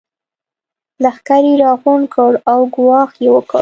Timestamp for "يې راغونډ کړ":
1.49-2.31